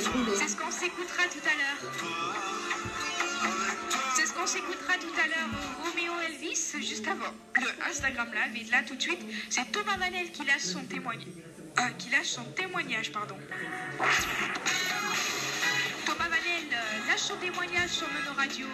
[0.00, 1.92] s'écoutera tout à l'heure.
[4.16, 8.66] C'est ce qu'on s'écoutera tout à l'heure au Roméo Elvis, juste avant le Instagram Live.
[8.66, 11.28] Et là, tout de suite, c'est Thomas Vanel qui lâche son témoignage.
[11.78, 13.36] Euh, qui lâche son témoignage, pardon.
[16.06, 18.66] Thomas Vanel euh, lâche son témoignage sur Mono Radio.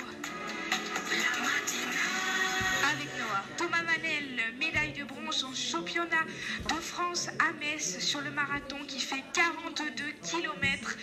[2.92, 3.44] Avec Noah.
[3.56, 5.54] Thomas Vanel, médaille de bronze au
[6.00, 6.24] championnat
[6.68, 10.96] de France à Metz sur le marathon qui fait 42 km.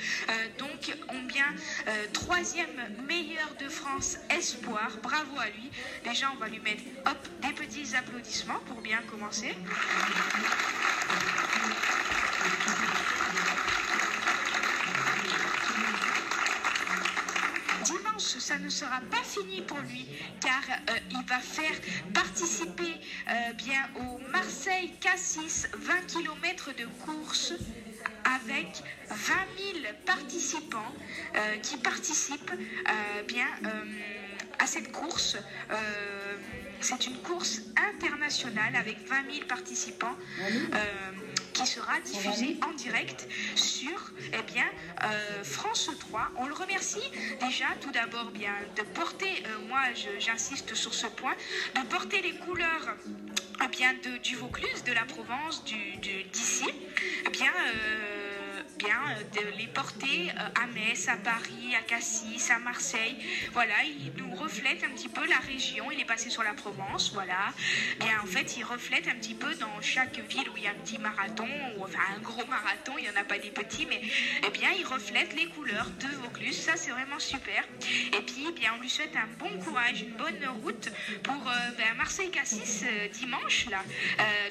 [0.57, 1.45] donc, on bien
[1.87, 2.69] euh, troisième
[3.07, 4.89] meilleur de France espoir.
[5.03, 5.69] Bravo à lui.
[6.03, 9.55] Déjà, on va lui mettre hop, des petits applaudissements pour bien commencer.
[17.83, 20.05] Dimanche, ça ne sera pas fini pour lui
[20.41, 21.75] car euh, il va faire
[22.13, 22.93] participer
[23.29, 27.53] euh, bien au Marseille Cassis 20 km de course
[28.25, 29.15] avec 20
[29.81, 30.93] 000 participants
[31.35, 32.51] euh, qui participent
[33.27, 33.47] bien
[34.59, 35.37] à cette course.
[36.81, 37.61] c'est une course
[37.93, 40.15] internationale avec 20 000 participants
[41.57, 44.65] qui sera diffusée en direct sur eh bien,
[45.03, 46.31] euh, France 3.
[46.37, 47.01] On le remercie
[47.39, 49.81] déjà tout d'abord bien de porter, euh, moi
[50.19, 51.35] j'insiste sur ce point,
[51.75, 52.95] de porter les couleurs
[53.63, 56.67] eh bien, du Vaucluse, de la Provence, d'ici.
[57.25, 58.26] Eh bien, euh,
[58.77, 58.99] bien
[59.33, 63.17] de les porter euh, à Metz, à Paris, à Cassis, à Marseille.
[63.53, 65.91] Voilà, il nous reflète un petit peu la région.
[65.91, 67.53] Il est passé sur la Provence, voilà.
[68.23, 70.75] En fait, il reflète un petit peu dans chaque ville où il y a un
[70.75, 71.47] petit marathon,
[71.77, 74.01] ou enfin un gros marathon, il n'y en a pas des petits, mais
[74.45, 76.57] eh bien, il reflète les couleurs de Vaucluse.
[76.57, 77.63] Ça, c'est vraiment super.
[78.13, 80.89] Et puis, eh bien, on lui souhaite un bon courage, une bonne route
[81.23, 83.83] pour euh, ben, Marseille-Cassis euh, dimanche, là.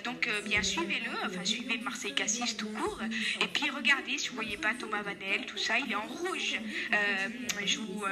[0.05, 3.01] donc, bien, suivez-le, enfin, suivez Marseille-Cassis tout court.
[3.41, 6.61] Et puis, regardez vous voyez pas Thomas Vanel, tout ça, il est en rouge.
[6.93, 7.29] Euh,
[7.65, 8.05] je vous,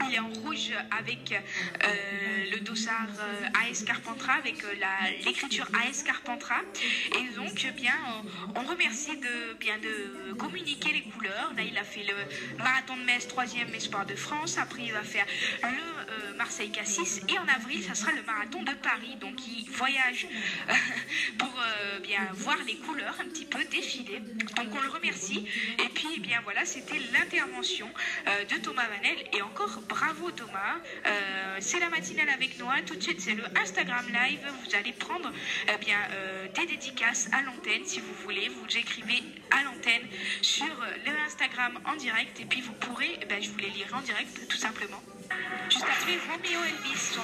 [0.00, 1.88] euh, il est en rouge avec euh,
[2.52, 3.08] le dossard
[3.54, 4.56] AS Carpentras, avec
[5.24, 6.62] l'écriture AS Carpentras.
[7.18, 7.94] Et donc, bien,
[8.54, 11.52] on remercie de, bien, de communiquer les couleurs.
[11.56, 14.58] Là, il a fait le marathon de Metz, troisième espoir de France.
[14.58, 15.26] Après, il va faire
[15.62, 17.22] le Marseille-Cassis.
[17.28, 19.16] Et en avril, ça sera le marathon de Paris.
[19.20, 20.26] Donc, il voyage
[21.38, 21.54] pour
[22.02, 24.20] bien voir les couleurs un petit peu défiler.
[24.20, 25.46] Donc, on le remercie
[26.06, 27.88] puis, eh bien voilà, c'était l'intervention
[28.28, 29.16] euh, de Thomas Vanel.
[29.32, 30.76] Et encore bravo Thomas.
[31.06, 32.82] Euh, c'est la matinale avec Noah.
[32.86, 34.40] Tout de suite, c'est le Instagram Live.
[34.64, 35.32] Vous allez prendre
[35.68, 38.48] eh euh, des dédicaces à l'antenne si vous voulez.
[38.48, 40.02] Vous écrivez à l'antenne
[40.42, 42.40] sur le Instagram en direct.
[42.40, 45.02] Et puis, vous pourrez, eh ben, je vous les lirai en direct tout simplement.
[45.68, 47.22] Juste après Romeo Elvis sur